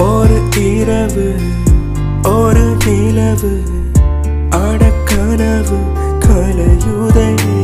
ஒரு 0.00 0.38
இரவு 0.66 1.26
ஒரு 2.30 2.64
நிலவு 2.84 3.52
அடக்கனவு 4.60 5.78
கலையுதவி 6.24 7.56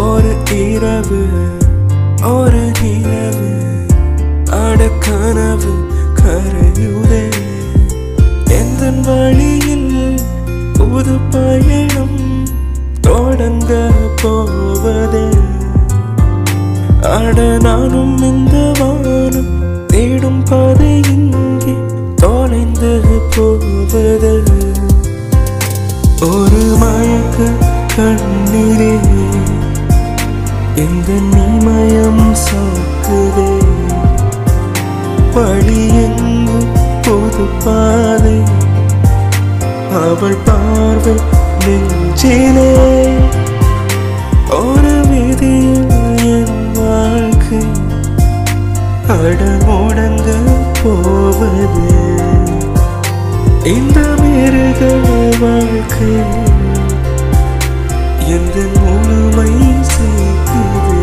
ஒரு 0.00 0.32
இரவு 0.62 1.20
ஒரு 2.32 2.64
நிலவு 2.80 3.50
அடக்கனவு 4.60 5.72
கரையுதவி 6.20 7.46
எந்த 8.58 8.82
வழியில் 9.06 9.88
புது 10.78 11.16
பயணம் 11.32 12.18
தொடங்க 13.00 13.72
போவதே? 14.22 15.26
அட 17.12 17.38
நானும் 17.58 18.16
இந்த 18.22 18.56
வானம் 18.78 19.54
தேடும் 20.00 20.42
பாதை 20.42 21.02
இங்கே 21.08 21.74
தொலைந்து 22.16 23.00
போவது. 23.36 24.44
ஒரு 26.22 26.76
மயக்க 26.78 27.38
கண்ணிலே 27.96 28.98
எந்த 30.74 31.36
நீமயம் 31.36 32.32
சாக்குதே. 32.32 33.50
வழி 35.34 35.88
எங்கு 35.88 36.66
புது 37.02 37.44
பாதை? 37.64 38.38
அவள் 39.92 40.36
பார்வை 40.44 41.14
நெஞ்சிலே. 41.66 42.72
ஒரு 44.50 45.04
விதியில் 45.08 46.16
என் 46.16 46.72
வாழ்க்கை 46.72 47.88
அடமுடங்க 49.08 49.69
வாழ்க்கை 55.80 56.08
எந்த 58.34 58.56
முழுமை 58.74 59.52
சேர்க்குது. 59.92 60.98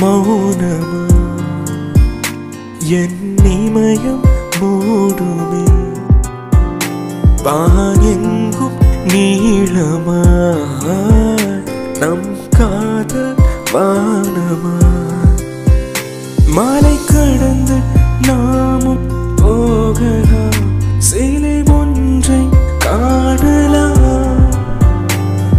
மௌனமா 0.00 1.09
என் 2.90 3.34
இமயம் 3.44 4.22
மூடுமே. 4.60 5.66
வானெங்கும் 7.44 8.78
நீளமா 9.08 10.22
நம் 11.98 12.26
காதல் 12.50 13.36
வானமா 13.72 14.74
மாலை 16.46 16.96
கடந்து 17.06 17.78
நாமும் 18.26 19.06
போகலாம். 19.36 20.60
சிலை 20.98 21.62
ஒன்றை 21.70 22.42
காணலாம். 22.78 24.48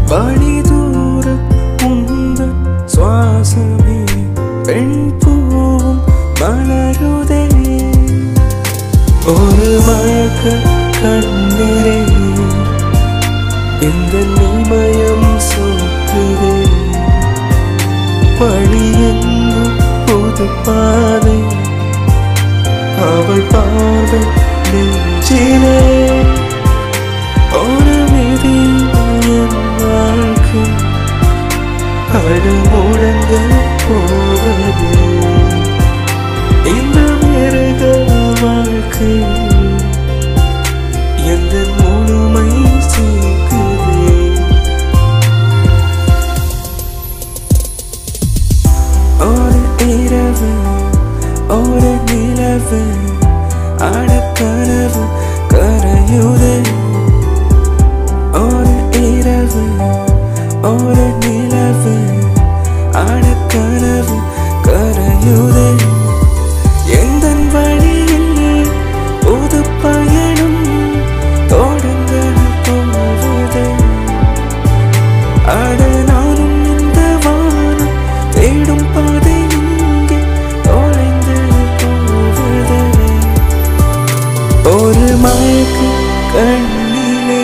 வழி 0.07 0.61
தூரம் 0.61 1.45
உந்த 1.83 2.41
சுவாசமே. 2.85 3.99
பெண் 4.63 4.99
மலருதே 6.41 7.41
ஒரு 9.33 9.69
மயக்க 9.87 10.43
கண்ணீரே 11.01 11.97
இந்த 13.87 14.13
நிமயம் 14.35 15.27
சொத்துதே 15.49 16.55
வழி 18.39 18.85
எங்கும் 19.09 19.77
புது 20.05 20.47
பாதை 20.65 21.37
அவள் 23.07 23.47
பார்வை 23.51 24.21
நெஞ்சிலே. 24.71 25.77
நிலவு 52.71 52.81
அடக்கனவு 53.87 55.03
கரையுதே. 55.53 56.55
ஒரு 58.33 58.75
இரவு 59.01 59.63
ஒரு 60.63 61.07
நிலவு 61.21 61.95
அடக்கனவு 63.03 64.17
கரையுதே. 64.67 65.90
கண்ணிலே 86.33 87.41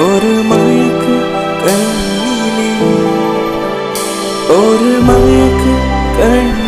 ஒரு 0.00 0.32
மயக்கு 0.50 1.14
கண்ணிலே 1.64 2.70
ஒரு 4.58 4.92
மயக்கு 5.08 5.72
கண்ணிலே. 6.18 6.59